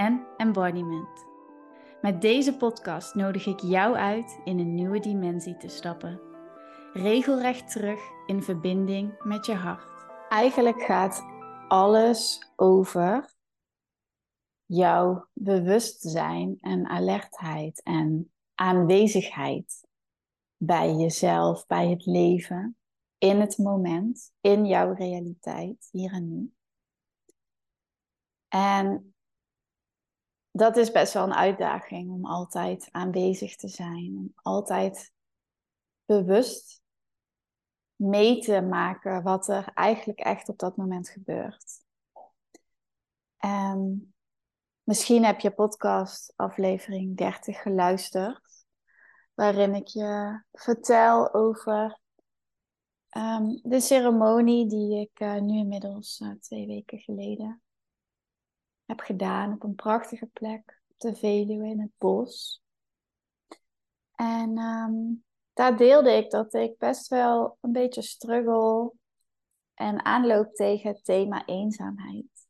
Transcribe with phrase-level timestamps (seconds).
[0.00, 1.26] en embodiment.
[2.02, 6.20] Met deze podcast nodig ik jou uit in een nieuwe dimensie te stappen.
[6.92, 10.06] Regelrecht terug in verbinding met je hart.
[10.28, 11.24] Eigenlijk gaat
[11.68, 13.34] alles over
[14.64, 19.86] jouw bewustzijn en alertheid en aanwezigheid
[20.56, 22.76] bij jezelf, bij het leven,
[23.18, 26.52] in het moment, in jouw realiteit, hier en nu.
[28.48, 29.09] En
[30.60, 35.12] dat is best wel een uitdaging om altijd aanwezig te zijn, om altijd
[36.04, 36.82] bewust
[37.94, 41.64] mee te maken wat er eigenlijk echt op dat moment gebeurt.
[43.36, 44.12] En
[44.82, 48.64] misschien heb je podcast aflevering 30 geluisterd,
[49.34, 52.00] waarin ik je vertel over
[53.08, 57.62] ehm, de ceremonie die ik uh, nu inmiddels uh, twee weken geleden
[58.90, 62.62] heb gedaan op een prachtige plek op de Veluwe in het bos.
[64.14, 64.94] En ehm,
[65.52, 68.92] daar deelde ik dat ik best wel een beetje struggle
[69.74, 72.48] en aanloop tegen het thema eenzaamheid.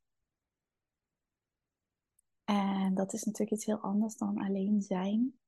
[2.44, 5.38] En dat is natuurlijk iets heel anders dan alleen zijn.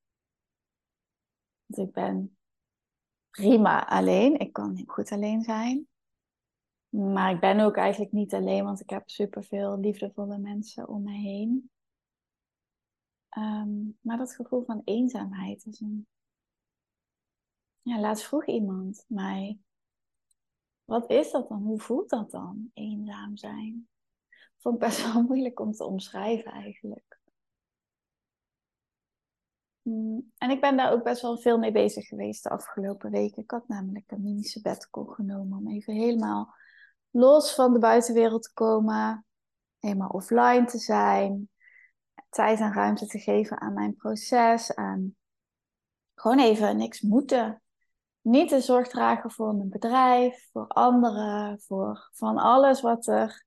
[1.67, 2.37] Want ik ben
[3.31, 4.39] prima alleen.
[4.39, 5.89] Ik kan niet goed alleen zijn.
[6.93, 11.13] Maar ik ben ook eigenlijk niet alleen, want ik heb superveel liefdevolle mensen om me
[11.13, 11.71] heen.
[13.29, 16.07] Ehm, maar dat gevoel van eenzaamheid is een.
[17.83, 19.59] Ja, laatst vroeg iemand mij:
[20.85, 21.63] wat is dat dan?
[21.63, 23.89] Hoe voelt dat dan, eenzaam zijn?
[24.59, 27.21] Vond ik best wel moeilijk om te omschrijven eigenlijk.
[29.83, 33.43] Mm, en ik ben daar ook best wel veel mee bezig geweest de afgelopen weken.
[33.43, 36.61] Ik had namelijk een mini sabbatical genomen om even helemaal
[37.13, 39.27] los van de buitenwereld te komen,
[39.79, 41.51] helemaal offline te zijn,
[42.29, 45.17] tijd en ruimte te geven aan mijn proces en
[46.15, 47.63] gewoon even niks moeten.
[48.21, 53.45] Niet de zorg dragen voor mijn bedrijf, voor anderen, voor van alles wat er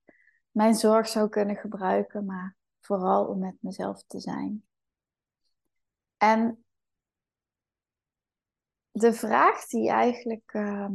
[0.50, 4.64] mijn zorg zou kunnen gebruiken, maar vooral om met mezelf te zijn.
[6.16, 6.64] En
[8.90, 10.94] de vraag die eigenlijk ehm,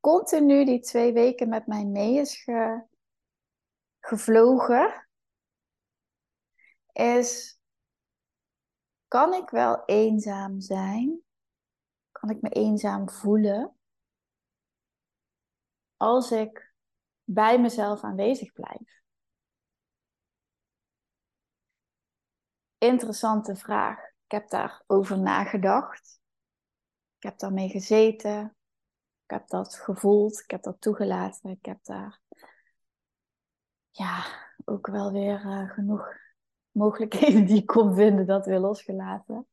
[0.00, 2.44] continu die twee weken met mij mee is
[4.00, 5.08] gevlogen,
[6.92, 7.60] is:
[9.08, 11.22] kan ik wel eenzaam zijn?
[12.12, 13.76] Kan ik me eenzaam voelen?
[15.96, 16.72] Als ik
[17.24, 19.02] bij mezelf aanwezig blijf?
[22.78, 23.98] Interessante vraag.
[24.24, 26.20] Ik heb daarover nagedacht.
[27.16, 28.57] Ik heb daarmee gezeten.
[29.28, 32.20] Ik heb dat gevoeld, ik heb dat toegelaten, ik heb daar
[33.90, 34.24] ja,
[34.64, 36.16] ook wel weer uh, genoeg
[36.70, 39.46] mogelijkheden die ik kon vinden, dat weer losgelaten.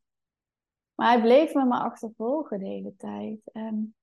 [0.95, 3.51] Maar hij bleef me maar achtervolgen de hele tijd.
[3.51, 3.95] En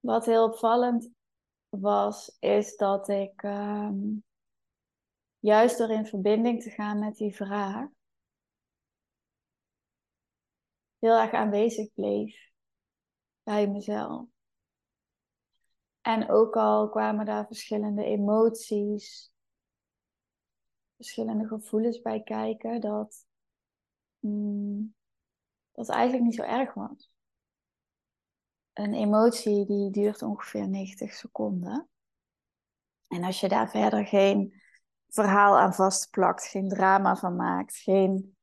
[0.00, 1.10] wat heel opvallend
[1.68, 4.24] was, is dat ik um,
[5.38, 7.88] juist door in verbinding te gaan met die vraag,
[10.98, 12.47] heel erg aanwezig bleef
[13.48, 14.26] bij mezelf.
[16.00, 19.32] En ook al kwamen daar verschillende emoties,
[20.96, 23.26] verschillende gevoelens bij kijken, dat
[24.18, 24.94] mm,
[25.72, 27.10] dat eigenlijk niet zo erg was.
[28.72, 31.88] Een emotie die duurt ongeveer 90 seconden.
[33.06, 34.62] En als je daar verder geen
[35.08, 38.36] verhaal aan vastplakt, geen drama van maakt, geen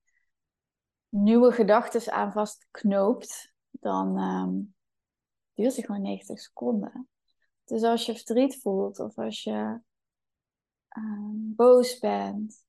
[1.10, 4.75] nieuwe gedachten aan vastknoopt, dan, um,
[5.56, 7.10] duurt gewoon 90 seconden.
[7.64, 9.82] Dus als je verdriet voelt, of als je
[10.98, 12.66] uh, boos bent,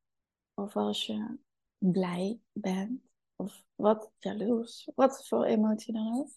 [0.55, 1.39] of als je
[1.79, 3.01] blij bent,
[3.37, 6.31] of wat jaloers, wat voor emotie dan ook,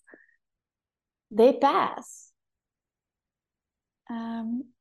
[1.36, 2.34] they pass.
[4.06, 4.76] Um,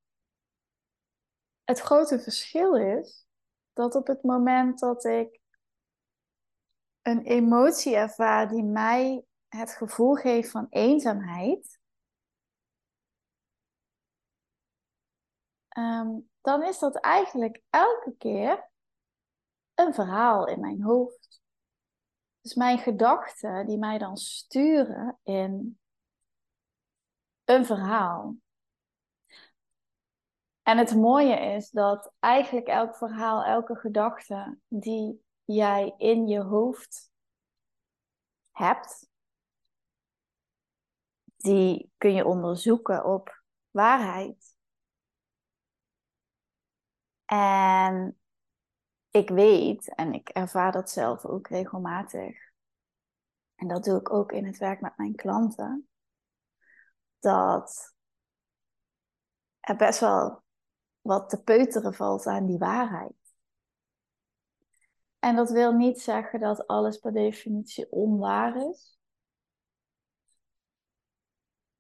[1.65, 3.27] het grote verschil is
[3.73, 5.41] dat op het moment dat ik
[7.03, 11.81] een emotie ervaar die mij het gevoel geeft van eenzaamheid,
[15.79, 18.71] um, dan is dat eigenlijk elke keer
[19.75, 21.43] een verhaal in mijn hoofd.
[22.41, 25.79] Dus mijn gedachten die mij dan sturen in
[27.45, 28.37] een verhaal.
[30.63, 37.13] En het mooie is dat eigenlijk elk verhaal, elke gedachte die jij in je hoofd
[38.51, 39.08] hebt,
[41.39, 44.57] die kun je onderzoeken op waarheid.
[47.25, 48.19] En
[49.11, 52.37] ik weet, en ik ervaar dat zelf ook regelmatig,
[53.55, 55.89] en dat doe ik ook in het werk met mijn klanten,
[57.19, 57.95] dat
[59.61, 60.43] er best wel
[61.01, 63.17] wat te peuteren valt aan die waarheid.
[65.19, 68.98] En dat wil niet zeggen dat alles per definitie onwaar is.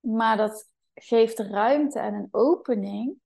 [0.01, 3.21] Maar dat geeft ruimte en een opening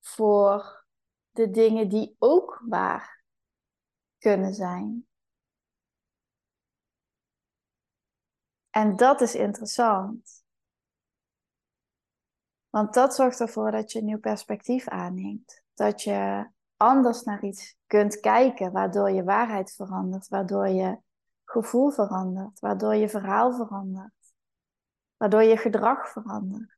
[0.00, 0.86] voor
[1.30, 3.24] de dingen die ook waar
[4.18, 5.06] kunnen zijn.
[8.70, 10.44] En dat is interessant.
[12.68, 15.62] Want dat zorgt ervoor dat je een nieuw perspectief aanneemt.
[15.74, 20.98] Dat je anders naar iets kunt kijken, waardoor je waarheid verandert, waardoor je
[21.44, 24.13] gevoel verandert, waardoor je verhaal verandert,
[25.16, 26.76] waardoor je gedrag verandert.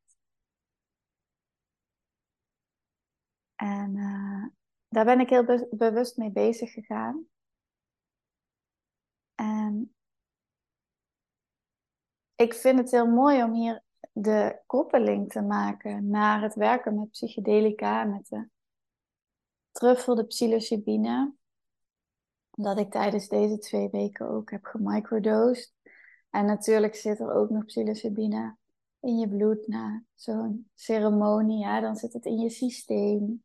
[3.55, 4.47] En uh,
[4.89, 7.27] daar ben ik heel bewust mee bezig gegaan.
[9.35, 9.95] En
[12.35, 17.11] ik vind het heel mooi om hier de koppeling te maken naar het werken met
[17.11, 18.49] psychedelica, met de
[19.71, 21.35] truffel, de psilocybine.
[22.51, 25.76] Dat ik tijdens deze twee weken ook heb gemicrodosed.
[26.37, 28.57] En natuurlijk zit er ook nog psilocybine
[29.01, 31.59] in je bloed na zo'n ceremonie.
[31.59, 33.45] Ja, dan zit het in je systeem.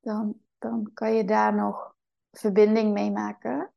[0.00, 1.96] Dan, dan kan je daar nog
[2.30, 3.72] verbinding mee maken.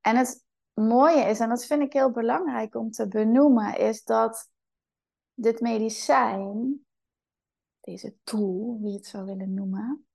[0.00, 4.50] En het mooie is, en dat vind ik heel belangrijk om te benoemen, is dat
[5.34, 6.86] dit medicijn,
[7.80, 10.06] deze tool, wie het zou willen noemen,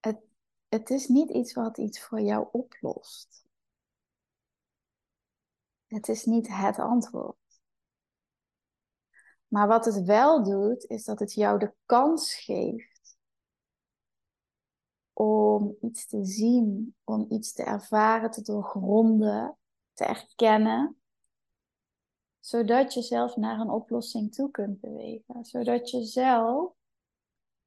[0.00, 0.18] het,
[0.68, 3.46] het is niet iets wat iets voor jou oplost.
[5.88, 7.36] Het is niet het antwoord.
[9.48, 13.16] Maar wat het wel doet, is dat het jou de kans geeft
[15.12, 19.58] om iets te zien, om iets te ervaren, te doorgronden,
[19.92, 21.00] te erkennen,
[22.40, 26.72] zodat je zelf naar een oplossing toe kunt bewegen, zodat je zelf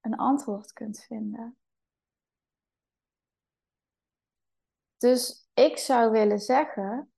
[0.01, 1.57] een antwoord kunt vinden.
[4.97, 7.10] Dus ik zou willen zeggen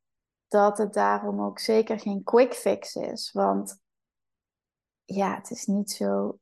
[0.53, 3.81] dat het daarom ook zeker geen quick fix is, want
[5.05, 6.39] ja, het is niet zo.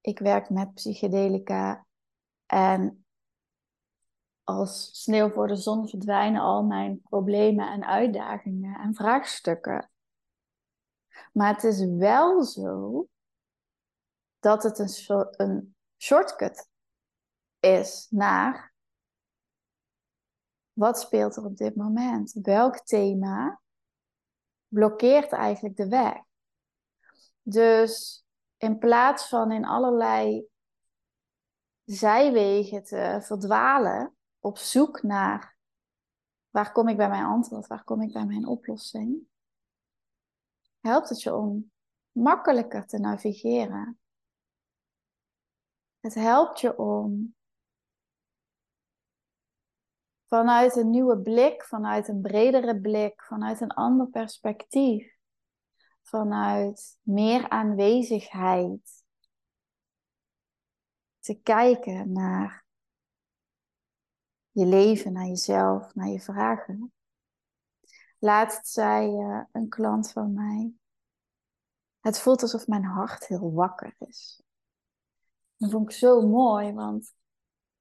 [0.00, 1.86] Ik werk met psychedelica
[2.46, 3.06] en
[4.44, 9.90] als sneeuw voor de zon verdwijnen al mijn problemen en uitdagingen en vraagstukken.
[11.32, 13.06] Maar het is wel zo
[14.38, 16.68] dat het een, een shortcut
[17.60, 18.71] is naar
[20.72, 22.32] wat speelt er op dit moment?
[22.32, 23.60] Welk thema
[24.68, 26.22] blokkeert eigenlijk de weg?
[27.42, 28.24] Dus
[28.56, 30.46] in plaats van in allerlei
[31.84, 35.56] zijwegen te verdwalen, op zoek naar
[36.50, 39.26] waar kom ik bij mijn antwoord, waar kom ik bij mijn oplossing,
[40.80, 41.72] helpt het je om
[42.10, 43.98] makkelijker te navigeren.
[46.00, 47.34] Het helpt je om
[50.32, 55.16] vanuit een nieuwe blik, vanuit een bredere blik, vanuit een ander perspectief,
[56.02, 59.04] vanuit meer aanwezigheid
[61.18, 62.64] te kijken naar
[64.50, 66.92] je leven, naar jezelf, naar je vragen.
[68.18, 70.72] Laatst zei uh, een klant van mij:
[72.00, 74.42] Het voelt alsof mijn hart heel wakker is.
[75.56, 77.14] Dat vond ik zo mooi, want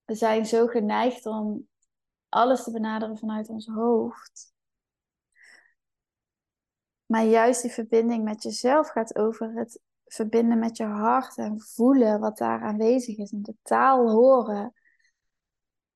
[0.05, 1.69] we zijn zo geneigd om
[2.31, 4.53] alles te benaderen vanuit ons hoofd.
[7.05, 12.19] Maar juist die verbinding met jezelf gaat over het verbinden met je hart en voelen
[12.19, 14.73] wat daar aanwezig is en de taal horen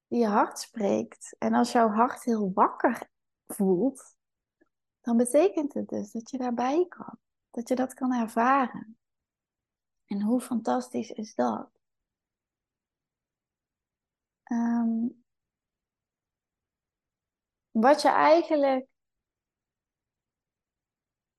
[0.08, 1.36] die je hart spreekt.
[1.38, 3.10] En als jouw hart heel wakker
[3.48, 4.15] voelt,
[5.01, 7.18] dan betekent het dus dat je daarbij kan.
[7.51, 8.98] Dat je dat kan ervaren.
[10.06, 11.70] En hoe fantastisch is dat?
[14.44, 15.08] Ehm,
[17.82, 18.88] wat je eigenlijk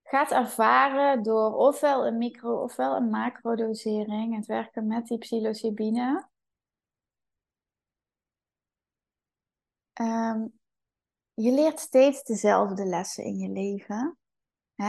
[0.02, 6.28] gaat ervaren door ofwel een micro- ofwel een macrodosering, het werken met die psilocybine,
[9.92, 10.46] ehm,
[11.34, 14.18] je leert steeds dezelfde lessen in je leven.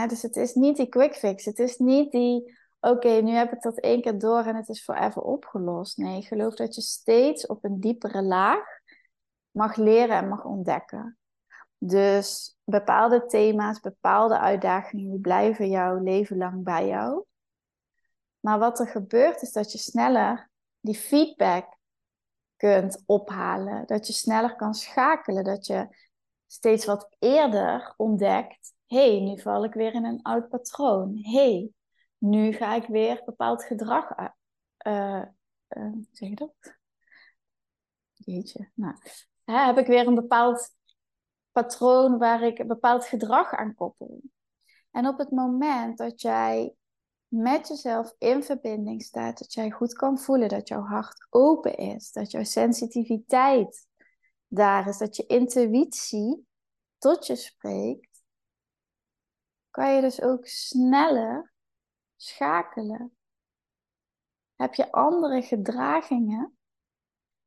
[0.07, 1.45] dus het is niet die quick fix.
[1.45, 4.83] Het is niet die, oké, nu heb ik dat één keer door en het is
[4.83, 5.97] forever opgelost.
[5.97, 8.65] Nee, ik geloof dat je steeds op een diepere laag
[9.51, 11.17] mag leren en mag ontdekken.
[11.77, 17.25] Dus bepaalde thema's, bepaalde uitdagingen, die blijven jouw leven lang bij jou.
[18.39, 21.77] Maar wat er gebeurt is dat je sneller die feedback
[22.55, 23.87] kunt ophalen.
[23.87, 25.43] Dat je sneller kan schakelen.
[25.43, 25.87] Dat je
[26.47, 31.17] steeds wat eerder ontdekt: hey, nu val ik weer in een oud patroon.
[31.21, 31.71] Hey,
[32.17, 34.11] nu ga ik weer bepaald gedrag.
[34.87, 35.23] Uh,
[35.69, 36.75] uh, zeg je dat?
[38.13, 38.71] Jeetje.
[38.73, 38.95] Nou,
[39.45, 40.75] hè, heb ik weer een bepaald
[41.61, 44.21] patroon waar ik een bepaald gedrag aan koppel.
[44.91, 46.75] En op het moment dat jij
[47.27, 52.11] met jezelf in verbinding staat, dat jij goed kan voelen, dat jouw hart open is,
[52.11, 53.87] dat jouw sensitiviteit
[54.47, 56.47] daar is, dat je intuïtie
[56.97, 58.23] tot je spreekt,
[59.69, 61.53] kan je dus ook sneller
[62.15, 63.17] schakelen.
[64.55, 66.57] Heb je andere gedragingen,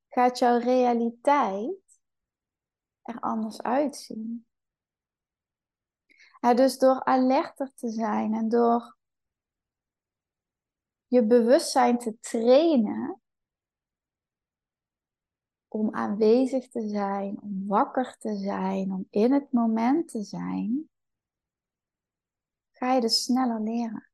[0.09, 1.90] gaat jouw realiteit
[3.03, 4.47] er anders uitzien.
[6.41, 8.97] dus door alerter te zijn en door
[11.07, 13.21] je bewustzijn te trainen
[15.69, 20.91] om aanwezig te zijn, om wakker te zijn, om in het moment te zijn,
[22.71, 24.11] ga je dus sneller leren.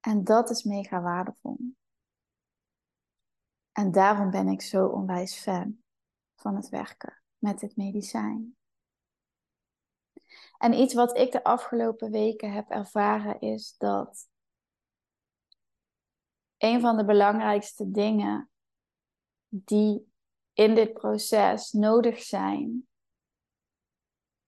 [0.00, 1.58] En dat is mega waardevol.
[3.72, 5.82] En daarom ben ik zo onwijs fan
[6.34, 8.56] van het werken met dit medicijn.
[10.58, 14.28] En iets wat ik de afgelopen weken heb ervaren is dat
[16.58, 18.50] een van de belangrijkste dingen
[19.48, 20.12] die
[20.52, 22.86] in dit proces nodig zijn,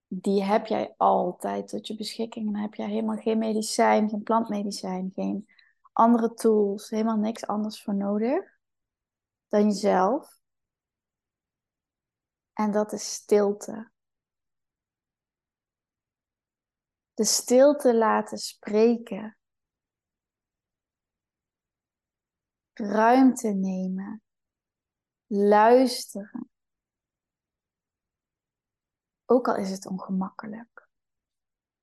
[0.07, 2.53] die heb jij altijd tot je beschikking.
[2.53, 5.49] Dan heb jij helemaal geen medicijn, geen plantmedicijn, geen
[5.93, 8.54] andere tools, helemaal niks anders voor nodig
[9.55, 10.41] dan jezelf.
[12.53, 13.93] En dat is stilte.
[17.15, 19.39] De stilte laten spreken.
[22.73, 24.23] Ruimte nemen.
[25.27, 26.51] Luisteren.
[29.25, 30.89] Ook al is het ongemakkelijk.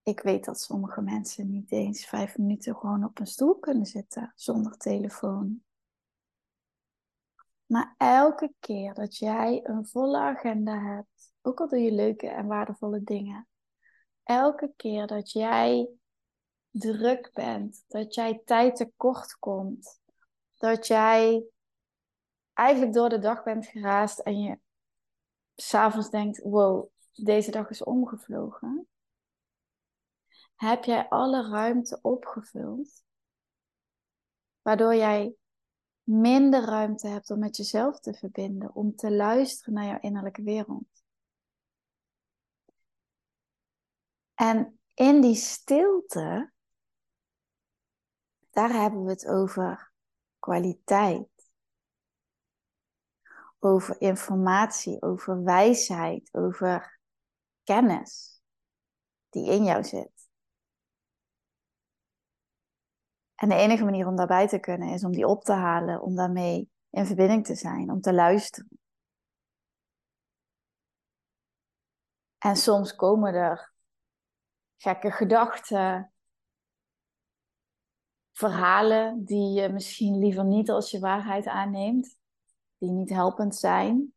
[0.01, 4.33] Ik weet dat sommige mensen niet eens vijf minuten gewoon op een stoel kunnen zitten
[4.35, 5.63] zonder telefoon.
[7.71, 12.47] Maar elke keer dat jij een volle agenda hebt, ook al doe je leuke en
[12.47, 13.47] waardevolle dingen,
[14.23, 15.89] elke keer dat jij
[16.69, 20.01] druk bent, dat jij tijd tekort komt,
[20.57, 21.43] dat jij
[22.53, 24.59] eigenlijk door de dag bent geraast en je
[25.55, 28.87] s'avonds denkt: wow, deze dag is omgevlogen.
[30.55, 33.03] Heb jij alle ruimte opgevuld,
[34.61, 35.35] waardoor jij
[36.03, 41.03] minder ruimte hebt om met jezelf te verbinden, om te luisteren naar jouw innerlijke wereld.
[44.33, 46.51] En in die stilte,
[48.49, 49.91] daar hebben we het over
[50.39, 51.51] kwaliteit,
[53.59, 56.99] over informatie, over wijsheid, over
[57.63, 58.41] kennis
[59.29, 60.20] die in jou zit.
[63.41, 66.15] En de enige manier om daarbij te kunnen is om die op te halen, om
[66.15, 68.79] daarmee in verbinding te zijn, om te luisteren.
[72.37, 73.73] En soms komen er
[74.77, 76.13] gekke gedachten,
[78.31, 82.17] verhalen die je misschien liever niet als je waarheid aanneemt,
[82.77, 84.13] die niet helpend zijn.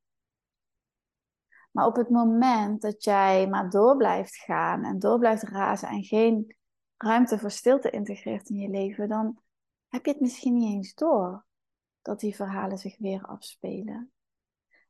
[1.71, 6.05] Maar op het moment dat jij maar door blijft gaan en door blijft razen en
[6.05, 6.57] geen
[6.97, 9.39] ruimte voor stilte integreert in je leven, dan
[9.89, 11.45] heb je het misschien niet eens door
[12.03, 14.13] dat die verhalen zich weer afspelen.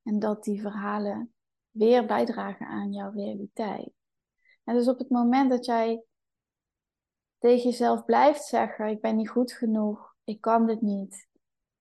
[0.03, 1.35] En dat die verhalen
[1.71, 3.93] weer bijdragen aan jouw realiteit.
[4.65, 6.05] En dus op het moment dat jij
[7.39, 11.29] tegen jezelf blijft zeggen: Ik ben niet goed genoeg, ik kan dit niet,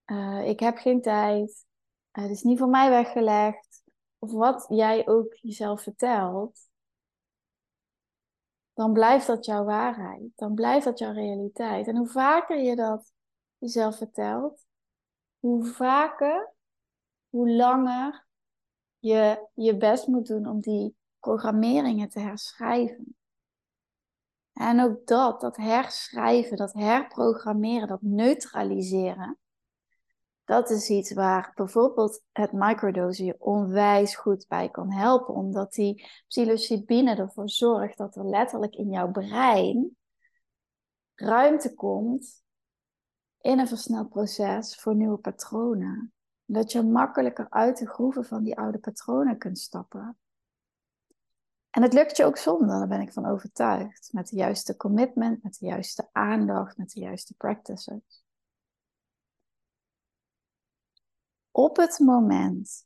[0.06, 1.66] uh, ik heb geen tijd,
[2.12, 3.84] het is niet voor mij weggelegd,
[4.20, 6.70] of wat jij ook jezelf vertelt,
[8.74, 10.32] dan blijft dat jouw waarheid.
[10.36, 11.88] Dan blijft dat jouw realiteit.
[11.88, 13.12] En hoe vaker je dat
[13.58, 14.66] jezelf vertelt,
[15.40, 16.54] hoe vaker,
[17.30, 18.26] hoe langer
[19.00, 23.18] je je best moet doen om die programmeringen te herschrijven.
[24.54, 29.38] En ook dat, dat herschrijven, dat herprogrammeren, dat neutraliseren,
[30.54, 35.34] dat is iets waar bijvoorbeeld het microdosen je onwijs goed bij kan helpen.
[35.34, 39.98] Omdat die psilocybine ervoor zorgt dat er letterlijk in jouw brein
[41.16, 42.44] ruimte komt
[43.42, 46.14] in een versneld proces voor nieuwe patronen.
[46.46, 50.18] Dat je makkelijker uit de groeven van die oude patronen kunt stappen.
[51.70, 54.10] En het lukt je ook zonder, daar ben ik van overtuigd.
[54.12, 58.23] Met de juiste commitment, met de juiste aandacht, met de juiste practices.
[61.56, 62.86] Op het moment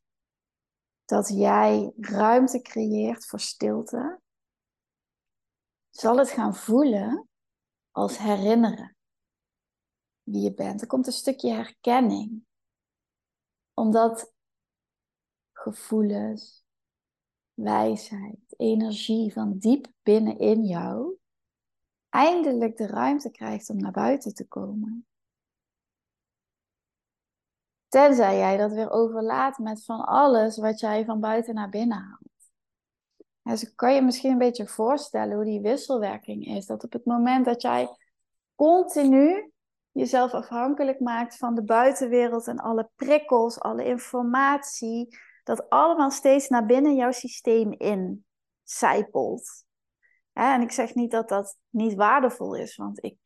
[1.06, 4.22] dat jij ruimte creëert voor stilte,
[5.90, 7.30] zal het gaan voelen
[7.92, 8.96] als herinneren
[10.24, 10.82] wie je bent.
[10.82, 12.46] Er komt een stukje herkenning.
[13.74, 14.34] Omdat
[15.52, 16.66] gevoelens,
[17.54, 21.18] wijsheid, energie van diep binnenin jou
[22.10, 25.08] eindelijk de ruimte krijgt om naar buiten te komen.
[27.88, 32.28] Tenzij jij dat weer overlaat met van alles wat jij van buiten naar binnen haalt.
[33.44, 36.66] Dus kan je misschien een beetje voorstellen hoe die wisselwerking is.
[36.66, 37.90] Dat op het moment dat jij
[38.56, 39.52] continu
[39.92, 46.66] jezelf afhankelijk maakt van de buitenwereld en alle prikkels, alle informatie, dat allemaal steeds naar
[46.66, 48.26] binnen jouw systeem in
[48.64, 49.66] zijpelt.
[50.34, 53.18] En ik zeg niet dat dat niet waardevol is, want ik,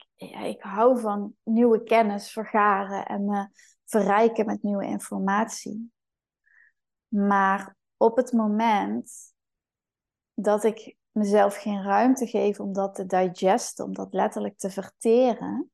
[0.43, 3.51] ik hou van nieuwe kennis vergaren en
[3.91, 5.91] verrijken met nieuwe informatie.
[7.07, 9.33] Maar op het moment
[10.33, 15.71] dat ik mezelf geen ruimte geef om dat te digesten, om dat letterlijk te verteren,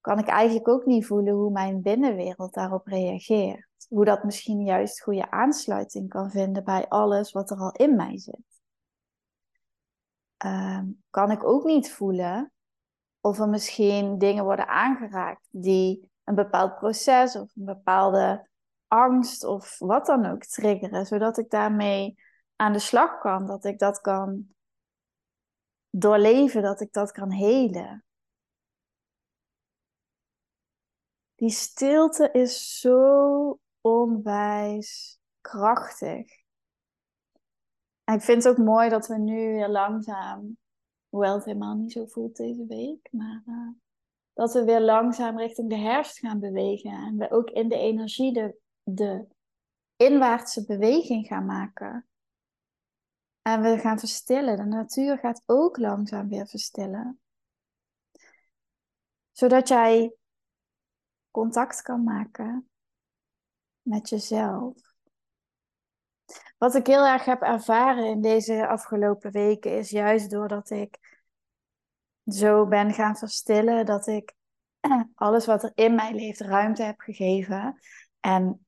[0.00, 3.86] kan ik eigenlijk ook niet voelen hoe mijn binnenwereld daarop reageert.
[3.88, 8.18] Hoe dat misschien juist goede aansluiting kan vinden bij alles wat er al in mij
[8.18, 8.60] zit.
[10.36, 12.52] Ehm, kan ik ook niet voelen
[13.20, 18.48] of er misschien dingen worden aangeraakt die een bepaald proces of een bepaalde
[18.86, 22.18] angst of wat dan ook triggeren, zodat ik daarmee
[22.56, 24.54] aan de slag kan, dat ik dat kan
[25.90, 28.04] doorleven, dat ik dat kan helen.
[31.34, 36.44] Die stilte is zo onwijs krachtig.
[38.04, 40.58] En ik vind het ook mooi dat we nu weer langzaam,
[41.08, 43.68] hoewel het helemaal niet zo voelt deze week, maar uh,
[44.36, 46.90] dat we weer langzaam richting de herfst gaan bewegen.
[46.90, 49.26] En we ook in de energie de, de
[49.96, 52.06] inwaartse beweging gaan maken.
[53.42, 54.56] En we gaan verstillen.
[54.56, 57.20] De natuur gaat ook langzaam weer verstillen.
[59.32, 60.14] Zodat jij
[61.30, 62.68] contact kan maken
[63.82, 64.74] met jezelf.
[66.58, 71.05] Wat ik heel erg heb ervaren in deze afgelopen weken is juist doordat ik
[72.26, 74.34] zo ben gaan verstillen dat ik
[75.14, 77.78] alles wat er in mij leeft ruimte heb gegeven.
[78.20, 78.66] En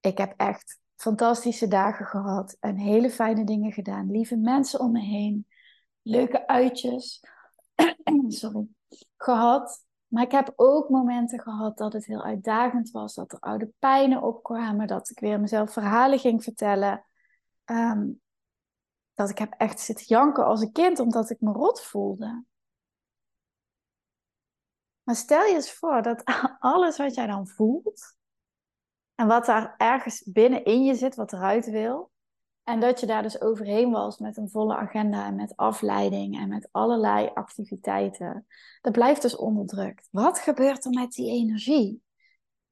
[0.00, 4.10] ik heb echt fantastische dagen gehad en hele fijne dingen gedaan.
[4.10, 5.46] Lieve mensen om me heen,
[6.02, 7.20] leuke uitjes
[8.28, 8.66] sorry,
[9.16, 9.84] gehad.
[10.06, 14.22] Maar ik heb ook momenten gehad dat het heel uitdagend was, dat er oude pijnen
[14.22, 17.04] opkwamen, dat ik weer mezelf verhalen ging vertellen.
[17.64, 18.08] Ehm,
[19.14, 22.44] dat ik heb echt zitten janken als een kind omdat ik me rot voelde.
[25.02, 26.22] Maar stel je eens voor dat
[26.58, 28.16] alles wat jij dan voelt
[29.14, 32.10] en wat daar ergens binnenin je zit, wat eruit wil,
[32.70, 36.48] en dat je daar dus overheen was met een volle agenda en met afleiding en
[36.48, 38.46] met allerlei activiteiten,
[38.80, 40.08] dat blijft dus onderdrukt.
[40.10, 42.02] Wat gebeurt er met die energie?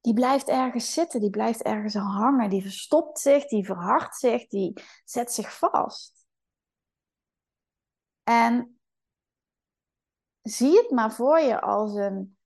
[0.01, 4.81] Die blijft ergens zitten, die blijft ergens hangen, die verstopt zich, die verhardt zich, die
[5.05, 6.25] zet zich vast.
[8.23, 8.78] En
[10.41, 12.37] zie het maar voor je als een.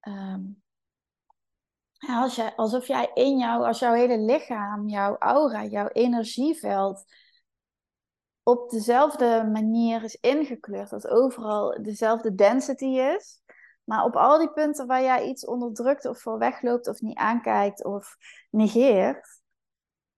[0.00, 0.42] Ehm,
[1.98, 7.04] als je, alsof jij in jou, als jouw hele lichaam, jouw aura, jouw energieveld
[8.42, 13.42] op dezelfde manier is ingekleurd, dat overal dezelfde density is.
[13.84, 17.84] Maar op al die punten waar jij iets onderdrukt of voor wegloopt of niet aankijkt
[17.84, 18.16] of
[18.50, 19.40] negeert,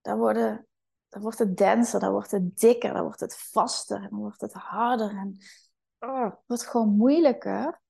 [0.00, 0.66] dan, worden,
[1.09, 4.52] dan wordt het denser, dan wordt het dikker, dan wordt het vaster, dan wordt het
[4.52, 5.11] harder.
[5.11, 5.37] En
[6.00, 7.80] oh, wordt gewoon moeilijker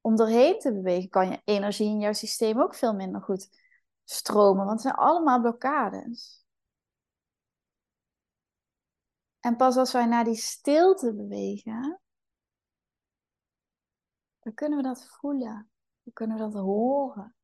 [0.00, 1.08] om doorheen te bewegen.
[1.08, 3.48] Kan je energie in jouw systeem ook veel minder goed
[4.04, 6.46] stromen, want het zijn allemaal blokkades.
[9.40, 12.00] En pas als wij naar die stilte bewegen,
[14.40, 15.70] dan kunnen we dat voelen.
[16.02, 17.34] Dan kunnen we dat horen.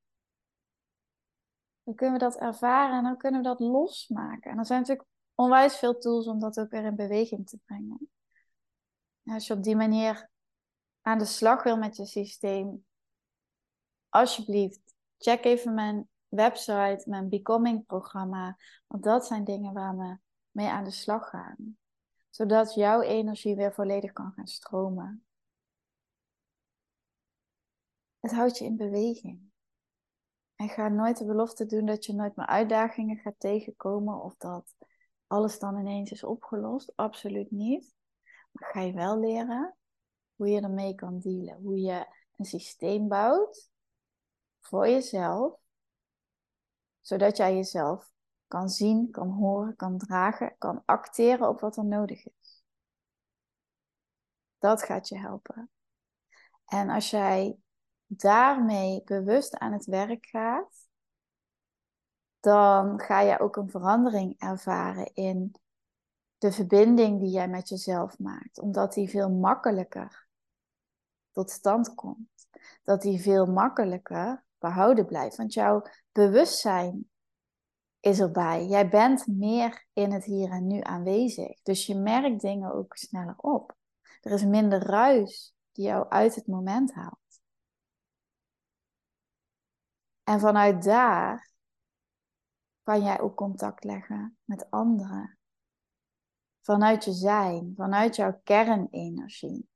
[1.82, 4.50] Dan kunnen we dat ervaren en dan kunnen we dat losmaken.
[4.50, 8.13] En er zijn natuurlijk onwijs veel tools om dat ook weer in beweging te brengen.
[9.24, 10.30] Als je op die manier
[11.00, 12.84] aan de slag wil met je systeem,
[14.08, 18.58] alsjeblieft, check even mijn website, mijn Becoming programma.
[18.86, 20.18] Want dat zijn dingen waar we
[20.50, 21.78] mee aan de slag gaan.
[22.30, 25.26] Zodat jouw energie weer volledig kan gaan stromen.
[28.20, 29.52] Het houdt je in beweging.
[30.54, 34.74] En ga nooit de belofte doen dat je nooit meer uitdagingen gaat tegenkomen of dat
[35.26, 36.92] alles dan ineens is opgelost.
[36.96, 37.94] Absoluut niet.
[38.54, 39.76] Ga je wel leren
[40.36, 41.62] hoe je ermee kan dealen.
[41.62, 43.70] Hoe je een systeem bouwt
[44.60, 45.60] voor jezelf,
[47.00, 48.12] zodat jij jezelf
[48.46, 52.62] kan zien, kan horen, kan dragen, kan acteren op wat er nodig is.
[54.58, 55.70] Dat gaat je helpen.
[56.64, 57.58] En als jij
[58.06, 60.88] daarmee bewust aan het werk gaat,
[62.40, 65.54] dan ga je ook een verandering ervaren in
[66.44, 70.26] de verbinding die jij met jezelf maakt, omdat die veel makkelijker
[71.30, 72.48] tot stand komt.
[72.82, 77.10] Dat die veel makkelijker behouden blijft, want jouw bewustzijn
[78.00, 78.66] is erbij.
[78.66, 83.36] Jij bent meer in het hier en nu aanwezig, dus je merkt dingen ook sneller
[83.36, 83.76] op.
[84.20, 87.40] Er is minder ruis die jou uit het moment haalt.
[90.24, 91.50] En vanuit daar
[92.82, 95.38] kan jij ook contact leggen met anderen.
[96.64, 99.68] Vanuit je zijn, vanuit jouw kernenergie.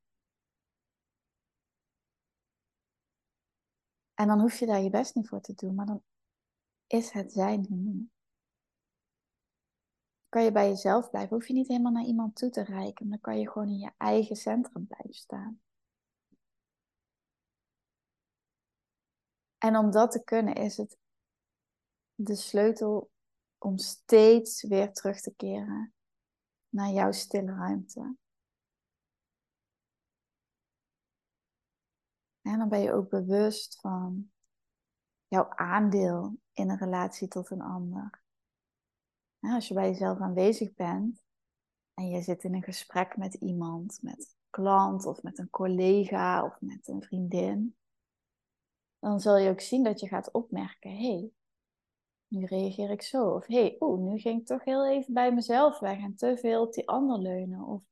[4.14, 6.02] En dan hoef je daar je best niet voor te doen, maar dan
[6.86, 8.06] is het zijn genoeg.
[10.28, 13.20] Kan je bij jezelf blijven, hoef je niet helemaal naar iemand toe te reiken, dan
[13.20, 15.60] kan je gewoon in je eigen centrum blijven staan.
[19.58, 20.98] En om dat te kunnen is het
[22.14, 23.10] de sleutel
[23.58, 25.92] om steeds weer terug te keren
[26.68, 28.16] naar jouw stille ruimte.
[32.42, 34.30] En dan ben je ook bewust van
[35.26, 38.22] jouw aandeel in een relatie tot een ander.
[39.40, 41.22] als je bij jezelf aanwezig bent
[41.94, 46.44] en je zit in een gesprek met iemand, met een klant of met een collega
[46.44, 47.76] of met een vriendin,
[48.98, 51.32] dan zul je ook zien dat je gaat opmerken: hé, hey,
[52.28, 53.30] nu reageer ik zo.
[53.30, 56.62] Of hey, oeh, nu ging ik toch heel even bij mezelf weg en te veel
[56.62, 57.64] op die ander leunen.
[57.64, 57.82] Of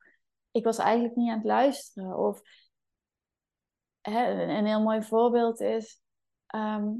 [0.50, 2.18] ik was eigenlijk niet aan het luisteren.
[2.18, 2.40] Of
[4.00, 6.00] hè, een heel mooi voorbeeld is
[6.46, 6.94] ehm,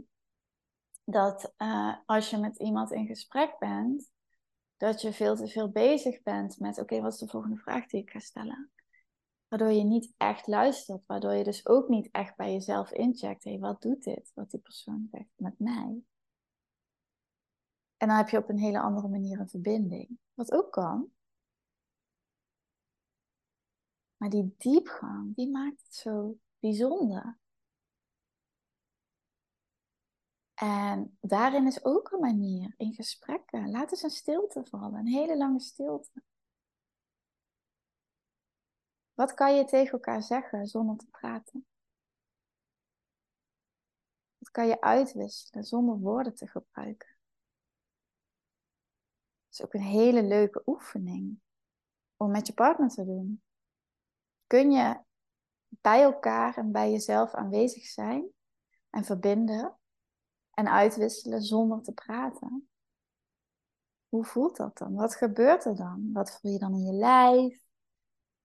[1.05, 4.11] dat uh, als je met iemand in gesprek bent,
[4.77, 8.01] dat je veel te veel bezig bent met: oké, wat is de volgende vraag die
[8.01, 8.71] ik ga stellen?
[9.49, 13.51] Waardoor je niet echt luistert, waardoor je dus ook niet echt bij jezelf incheckt: hé,
[13.51, 16.03] hey, wat doet dit, wat die persoon zegt met mij?
[17.97, 20.19] En dan heb je op een hele andere manier een verbinding.
[20.35, 21.11] Wat ook kan.
[24.17, 27.39] Maar die diepgang, die maakt het zo bijzonder.
[30.55, 33.71] En daarin is ook een manier, in gesprekken.
[33.71, 36.23] Laat eens een stilte vallen, een hele lange stilte.
[39.15, 41.67] Wat kan je tegen elkaar zeggen zonder te praten?
[44.39, 47.16] Wat kan je uitwisselen zonder woorden te gebruiken?
[49.59, 51.41] Is ook een hele leuke oefening
[52.17, 53.43] om met je partner te doen.
[54.47, 55.01] Kun je
[55.69, 58.29] bij elkaar en bij jezelf aanwezig zijn
[58.91, 59.79] en verbinden
[60.51, 62.69] en uitwisselen zonder te praten?
[64.09, 64.95] Hoe voelt dat dan?
[64.95, 66.11] Wat gebeurt er dan?
[66.13, 67.61] Wat voel je dan in je lijf?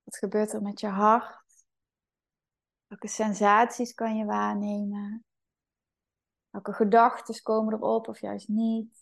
[0.04, 1.66] Wat gebeurt er met je hart?
[2.88, 5.26] Welke sensaties kan je waarnemen?
[6.50, 9.01] Welke gedachten komen erop of juist niet?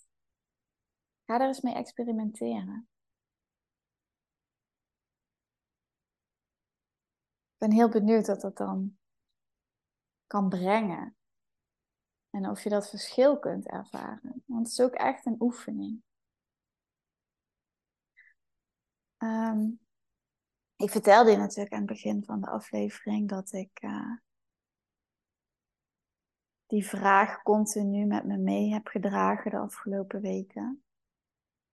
[1.29, 2.89] Ga daar eens mee experimenteren.
[7.51, 8.97] Ik ben heel benieuwd wat dat dan
[10.27, 11.17] kan brengen.
[12.29, 14.43] En of je dat verschil kunt ervaren.
[14.45, 16.03] Want het is ook echt een oefening.
[19.17, 19.69] Ehm,
[20.75, 24.17] ik vertelde je natuurlijk aan het begin van de aflevering dat ik uh,
[26.65, 30.83] die vraag continu met me mee heb gedragen de afgelopen weken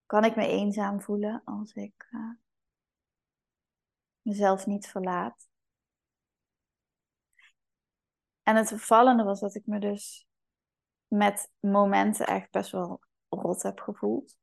[0.07, 2.31] kan ik me eenzaam voelen als ik uh,
[4.23, 5.49] mezelf niet verlaat.
[8.43, 10.27] En het vervallende was dat ik me dus
[11.07, 14.39] met momenten echt best wel rot heb gevoeld.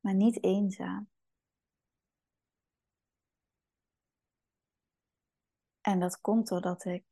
[0.00, 1.10] Maar niet eenzaam.
[5.80, 7.04] En dat komt doordat ik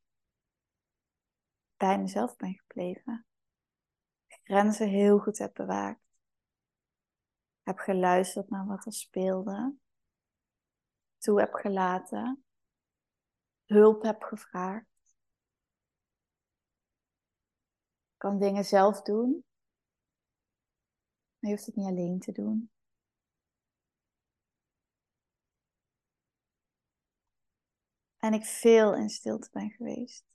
[1.77, 3.25] bij mezelf ben gebleven.
[4.27, 6.10] Grenzen heel goed heb bewaakt
[7.63, 9.75] heb geluisterd naar wat er speelde,
[11.17, 12.45] toe heb gelaten,
[13.65, 14.91] hulp heb gevraagd.
[18.21, 19.45] kan dingen zelf doen.
[21.39, 22.71] Maar je hoeft het niet alleen te doen.
[28.17, 30.25] En ik veel in stilte ben geweest.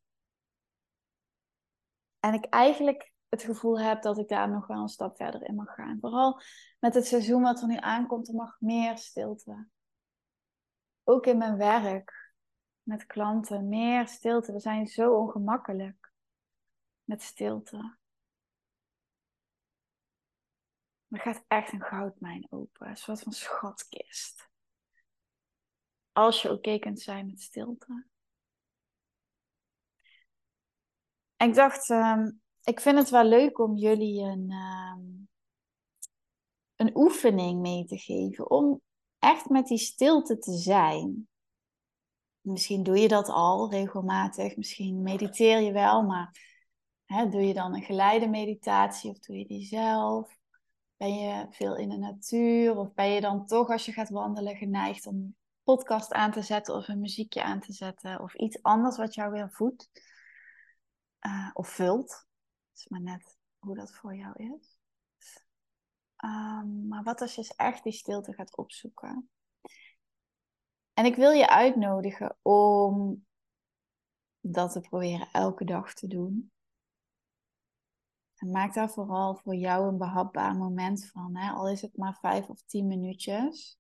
[2.21, 5.55] En ik eigenlijk het gevoel heb dat ik daar nog wel een stap verder in
[5.55, 5.99] mag gaan.
[6.01, 6.41] Vooral
[6.79, 9.69] met het seizoen wat er nu aankomt, er mag meer stilte.
[11.05, 12.35] Ook in mijn werk,
[12.83, 14.53] met klanten, meer stilte.
[14.53, 16.13] We zijn zo ongemakkelijk
[17.05, 17.97] met stilte.
[21.09, 24.51] Er gaat echt een goudmijn open, een soort van schatkist.
[26.13, 28.07] Als je oké kunt zijn met stilte.
[31.37, 32.31] Ik dacht, ehm,
[32.67, 35.01] ik vind het wel leuk om jullie een, ehm,
[36.77, 38.51] een oefening mee te geven.
[38.51, 38.81] Om
[39.19, 41.29] echt met die stilte te zijn.
[42.41, 44.57] Misschien doe je dat al regelmatig.
[44.57, 46.39] Misschien mediteer je wel, maar
[47.05, 50.39] hè, doe je dan een geleide meditatie of doe je die zelf?
[50.97, 52.77] Ben je veel in de natuur?
[52.77, 56.43] Of ben je dan toch, als je gaat wandelen, geneigd om een podcast aan te
[56.43, 58.21] zetten of een muziekje aan te zetten?
[58.21, 59.91] Of iets anders wat jou weer voedt
[61.27, 62.27] uh, of vult?
[62.77, 64.79] Is maar net hoe dat voor jou is.
[66.25, 69.31] Um, maar wat als je echt die stilte gaat opzoeken?
[70.93, 73.27] En ik wil je uitnodigen om
[74.41, 76.51] dat te proberen elke dag te doen.
[78.37, 81.37] En maak daar vooral voor jou een behapbaar moment van.
[81.37, 81.51] Hè?
[81.51, 83.79] Al is het maar vijf of tien minuutjes.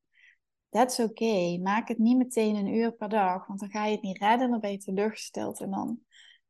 [0.68, 1.10] That's oké.
[1.10, 1.58] Okay.
[1.58, 3.46] Maak het niet meteen een uur per dag.
[3.46, 4.50] Want dan ga je het niet redden.
[4.50, 5.60] Dan ben je teleurgesteld.
[5.60, 6.00] En dan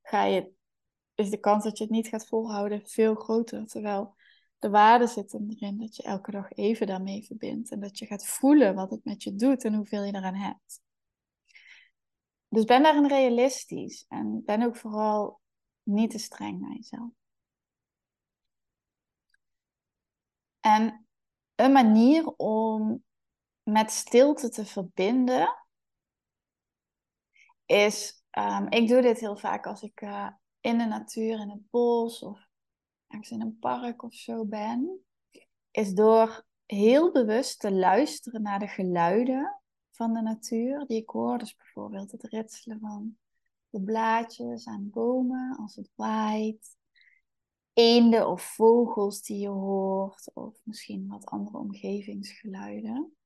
[0.03, 0.53] ga je,
[1.17, 3.67] is de kans dat je het niet gaat volhouden veel groter.
[3.67, 4.15] Terwijl
[4.59, 7.71] de waarde zit erin dat je elke dag even daarmee verbindt.
[7.71, 10.81] En dat je gaat voelen wat het met je doet en hoeveel je eraan hebt.
[12.49, 14.05] Dus ben daarin realistisch.
[14.09, 15.41] En ben ook vooral
[15.83, 17.11] niet te streng naar jezelf.
[20.61, 21.07] En
[21.55, 23.05] een manier om
[23.63, 25.57] met stilte te verbinden
[27.67, 30.29] is, um, ik doe dit heel vaak als ik uh,
[30.67, 32.49] in de natuur, in het bos of
[33.07, 35.05] ergens in een park of zo ben,
[35.71, 41.39] is door heel bewust te luisteren naar de geluiden van de natuur die ik hoor.
[41.39, 43.19] Dus bijvoorbeeld het ritselen van
[43.71, 46.77] de blaadjes aan bomen als het waait
[47.73, 53.17] eenden of vogels die je hoort, of misschien wat andere omgevingsgeluiden.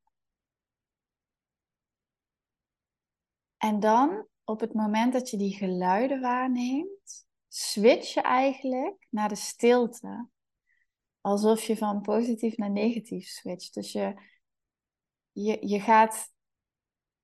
[3.57, 9.36] En dan, op het moment dat je die geluiden waarneemt, switch je eigenlijk naar de
[9.36, 10.28] stilte.
[11.20, 13.74] Alsof je van positief naar negatief switcht.
[13.74, 14.14] Dus je,
[15.32, 16.32] je, je gaat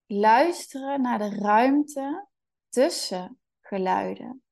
[0.06, 2.28] luisteren naar de ruimte
[2.68, 4.42] tussen geluiden.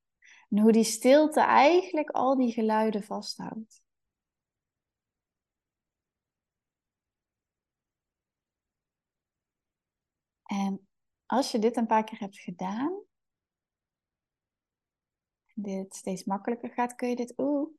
[0.48, 3.82] En hoe die stilte eigenlijk al die geluiden vasthoudt.
[10.42, 10.88] En
[11.26, 13.03] als je dit een paar keer hebt gedaan,
[15.54, 17.72] dit steeds makkelijker gaat, kun je dit ook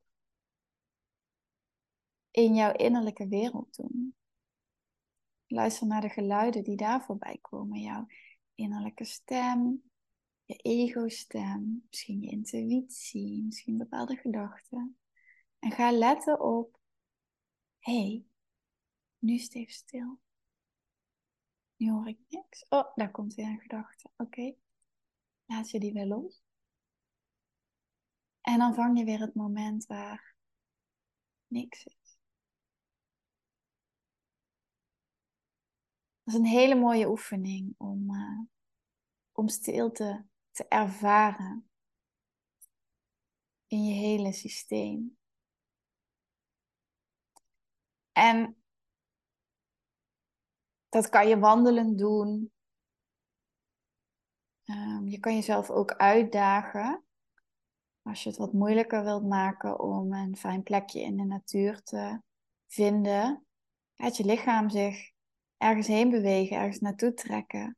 [2.31, 4.15] in jouw innerlijke wereld doen.
[5.47, 7.81] Luister naar de geluiden die daar voorbij komen.
[7.81, 8.05] Jouw
[8.55, 9.83] innerlijke stem,
[10.45, 14.97] je ego-stem, misschien je intuïtie, misschien bepaalde gedachten.
[15.59, 16.79] En ga letten op,
[17.79, 18.25] hé, hey,
[19.19, 20.19] nu is het stil.
[21.75, 22.65] Nu hoor ik niks.
[22.69, 24.09] Oh, daar komt weer een gedachte.
[24.17, 24.53] Oké,
[25.45, 26.44] laat je die weer los.
[28.45, 30.35] En dan vang je weer het moment waar
[31.47, 32.19] niks is.
[36.23, 38.39] Dat is een hele mooie oefening om, uh,
[39.31, 41.69] om stilte te ervaren
[43.67, 45.17] in je hele systeem.
[48.11, 48.63] En
[50.89, 52.51] dat kan je wandelend doen.
[54.65, 57.04] Um, je kan jezelf ook uitdagen.
[58.05, 62.21] Als je het wat moeilijker wilt maken om een fijn plekje in de natuur te
[62.67, 63.45] vinden.
[63.95, 65.11] Laat je lichaam zich
[65.57, 67.77] ergens heen bewegen, ergens naartoe trekken.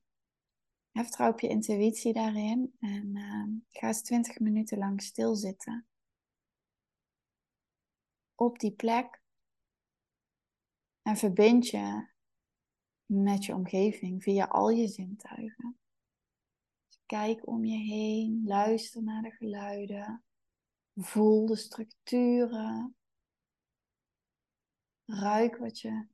[0.92, 5.88] Vertrouw op je intuïtie daarin en uh, ga eens 20 minuten lang stilzitten.
[8.36, 9.22] Op die plek.
[11.02, 12.08] En verbind je
[13.06, 15.78] met je omgeving via al je zintuigen.
[17.08, 20.24] Kijk om je heen, luister naar de geluiden,
[20.96, 22.96] voel de structuren,
[25.06, 26.08] ruik wat je,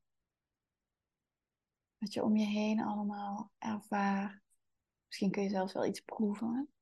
[1.98, 4.42] wat je om je heen allemaal ervaart.
[5.08, 6.74] Misschien kun je zelfs wel iets proeven.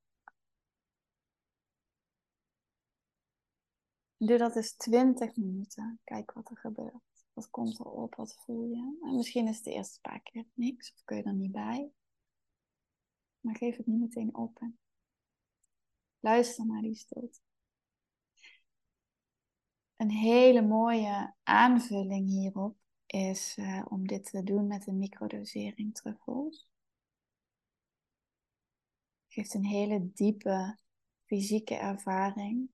[4.16, 6.00] Doe dat eens 20 minuten.
[6.04, 7.24] Kijk wat er gebeurt.
[7.32, 8.14] Wat komt er op?
[8.14, 8.98] Wat voel je?
[9.00, 11.92] En misschien is het de eerste paar keer niks of kun je er niet bij.
[13.42, 14.60] Maar geef het niet meteen op.
[16.20, 17.40] Luister naar die stilte.
[19.96, 22.76] Een hele mooie aanvulling hierop
[23.06, 26.70] is uh, om dit te doen met een microdosering truffels.
[29.28, 30.78] Geeft een hele diepe
[31.24, 32.70] fysieke ervaring.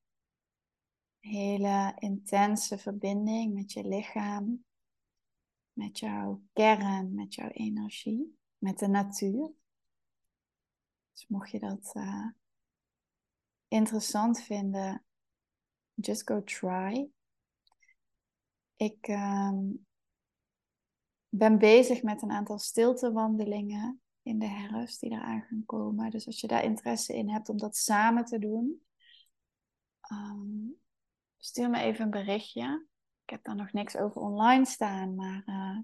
[1.21, 4.65] Een hele intense verbinding met je lichaam,
[5.73, 9.53] met jouw kern, met jouw energie, met de natuur.
[11.19, 12.29] Dus mocht je dat uh,
[13.69, 15.05] interessant vinden,
[15.95, 17.11] just go try.
[18.77, 19.87] Ik um,
[21.29, 26.11] ben bezig met een aantal stiltewandelingen in de herfst die eraan gaan komen.
[26.11, 28.87] Dus als je daar interesse in hebt om dat samen te doen,
[30.13, 30.81] um,
[31.37, 32.87] stuur me even een berichtje.
[33.23, 35.79] Ik heb daar nog niks over online staan, maar uh,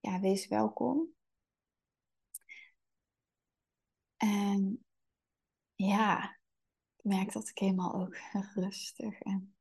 [0.00, 1.14] ja, wees welkom.
[4.22, 4.84] En
[5.74, 6.38] ja,
[6.96, 8.16] ik merk dat ik helemaal ook
[8.54, 9.54] rustig en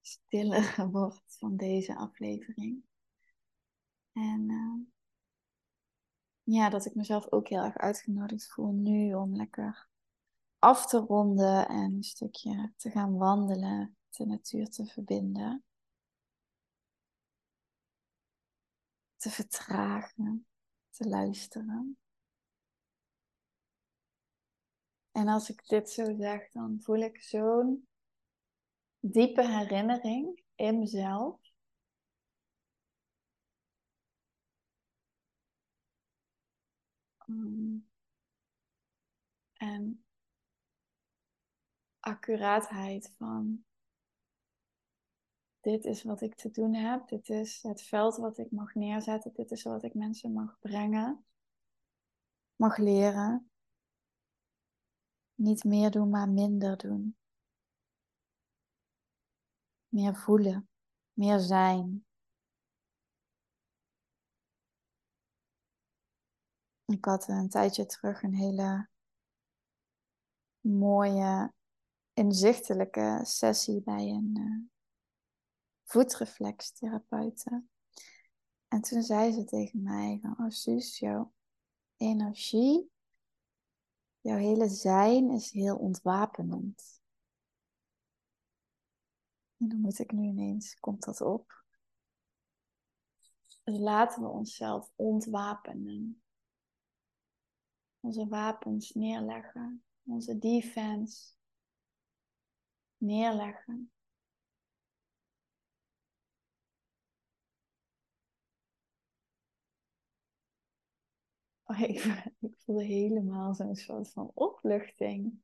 [0.00, 2.84] stiller word van deze aflevering.
[4.12, 4.86] En uh,
[6.42, 9.88] ja, dat ik mezelf ook heel erg uitgenodigd voel nu om lekker
[10.58, 15.64] af te ronden en een stukje te gaan wandelen, de natuur te verbinden.
[19.16, 20.46] Te vertragen,
[20.90, 21.98] te luisteren.
[25.16, 27.88] En als ik dit zo zeg, dan voel ik zo'n
[29.00, 31.40] diepe herinnering in mezelf.
[37.28, 37.88] Um,
[39.52, 40.04] en
[41.98, 43.64] accuraatheid van
[45.60, 49.32] dit is wat ik te doen heb, dit is het veld wat ik mag neerzetten,
[49.34, 51.24] dit is wat ik mensen mag brengen,
[52.56, 53.50] mag leren.
[55.36, 57.16] Niet meer doen, maar minder doen.
[59.88, 60.68] Meer voelen,
[61.12, 62.06] meer zijn.
[66.84, 68.88] Ik had een tijdje terug een hele
[70.60, 71.52] mooie,
[72.12, 74.68] inzichtelijke sessie bij een uh,
[75.84, 77.64] voetreflextherapeute.
[78.68, 81.32] En toen zei ze tegen mij van, oh Suus, jouw
[81.96, 82.90] energie,
[84.26, 87.00] jouw hele zijn is heel ontwapenend.
[89.56, 91.64] En dan moet ik nu ineens, komt dat op?
[93.64, 96.22] Dus laten we onszelf ontwapenen.
[98.00, 99.84] Onze wapens neerleggen.
[100.02, 101.34] Onze defense
[102.96, 103.90] neerleggen.
[111.70, 112.04] Oh, ik,
[112.40, 115.42] ik voelde helemaal zo'n soort van opluchting.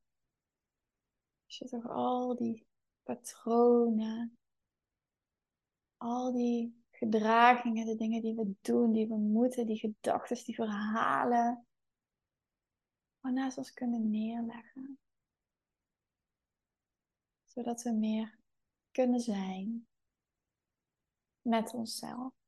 [1.46, 2.66] Als je toch al die
[3.02, 4.38] patronen,
[5.96, 11.66] al die gedragingen, de dingen die we doen, die we moeten, die gedachten, die verhalen,
[13.20, 14.98] maar naast ons kunnen neerleggen.
[17.44, 18.38] Zodat we meer
[18.90, 19.86] kunnen zijn
[21.42, 22.41] met onszelf.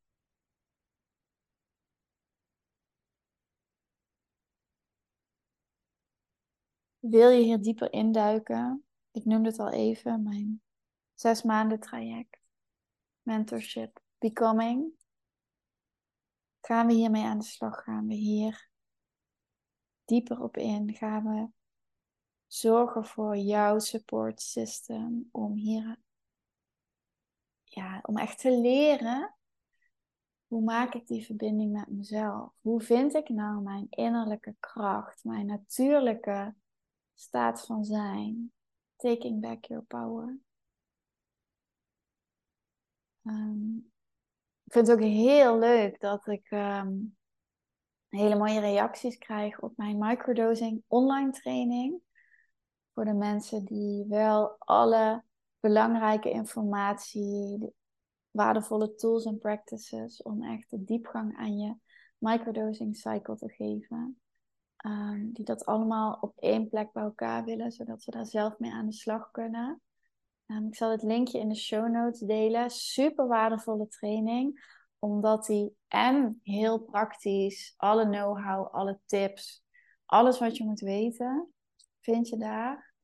[7.09, 8.85] Wil je hier dieper induiken?
[9.11, 10.63] Ik noemde het al even, mijn
[11.15, 12.39] zes maanden traject,
[13.23, 14.93] mentorship, becoming.
[16.61, 17.83] Gaan we hiermee aan de slag?
[17.83, 18.69] Gaan we hier
[20.05, 20.95] dieper op in?
[20.95, 21.49] Gaan we
[22.47, 26.01] zorgen voor jouw support system om hier,
[27.65, 29.35] ja, om echt te leren
[30.47, 32.53] hoe maak ik die verbinding met mezelf?
[32.61, 36.55] Hoe vind ik nou mijn innerlijke kracht, mijn natuurlijke
[37.15, 38.53] staat van zijn.
[38.97, 40.39] Taking back your power.
[43.23, 43.93] Um,
[44.65, 47.17] ik vind het ook heel leuk dat ik um,
[48.09, 52.01] hele mooie reacties krijg op mijn microdosing online training.
[52.93, 55.25] Voor de mensen die wel alle
[55.61, 57.75] belangrijke informatie,
[58.31, 61.77] waardevolle tools en practices om echt de diepgang aan je
[62.19, 64.21] microdosing cycle te geven.
[64.85, 68.73] Ehm, die dat allemaal op één plek bij elkaar willen, zodat ze daar zelf mee
[68.73, 69.83] aan de slag kunnen.
[70.47, 72.71] Um, ik zal het linkje in de show notes delen.
[72.71, 74.65] Super waardevolle training,
[74.99, 79.65] omdat die en heel praktisch, alle know-how, alle tips,
[80.05, 81.53] alles wat je moet weten,
[82.01, 82.95] vind je daar.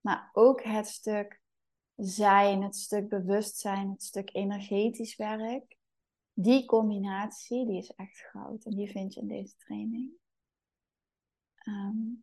[0.00, 1.40] Maar ook het stuk
[1.96, 5.76] zijn, het stuk bewustzijn, het stuk energetisch werk.
[6.32, 8.64] Die combinatie, die is echt goud.
[8.64, 10.22] En die vind je in deze training.
[11.66, 12.16] Ehm,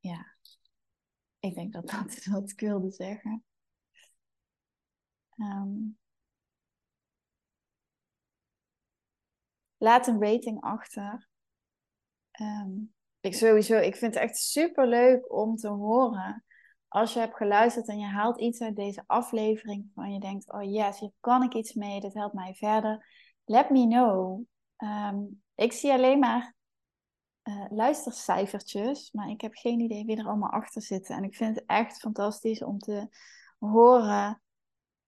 [0.00, 0.24] ja,
[1.40, 3.44] ik denk dat dat is wat ik wilde zeggen.
[5.40, 5.94] Ehm,
[9.78, 11.28] laat een rating achter.
[12.30, 12.70] Ehm,
[13.20, 16.44] ik sowieso, ik vind het echt super leuk om te horen.
[16.90, 20.72] Als je hebt geluisterd en je haalt iets uit deze aflevering van je denkt, oh
[20.72, 23.06] yes, hier kan ik iets mee, dit helpt mij verder.
[23.44, 24.42] Let me know.
[24.76, 25.18] Ehm,
[25.54, 26.54] ik zie alleen maar
[27.44, 31.16] uh, luistercijfertjes, maar ik heb geen idee wie er allemaal achter zitten.
[31.16, 33.08] En ik vind het echt fantastisch om te
[33.58, 34.42] horen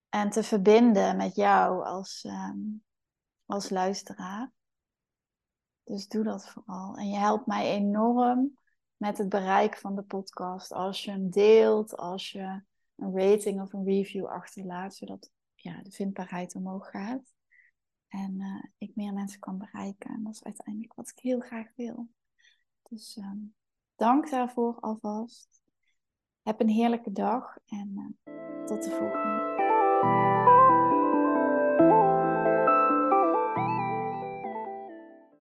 [0.08, 2.58] en te verbinden met jou als, ehm,
[3.46, 4.52] als luisteraar.
[5.84, 6.96] Dus doe dat vooral.
[6.96, 8.58] En je helpt mij enorm
[9.02, 10.72] met het bereik van de podcast.
[10.72, 12.62] Als je hem deelt, als je
[12.96, 17.34] een rating of een review achterlaat, zodat ja, de vindbaarheid omhoog gaat.
[18.08, 20.10] En uh, ik meer mensen kan bereiken.
[20.10, 22.08] En dat is uiteindelijk wat ik heel graag wil.
[22.82, 23.54] Dus um,
[23.96, 25.62] dank daarvoor alvast.
[26.42, 30.51] Heb een heerlijke dag en uh, tot de volgende.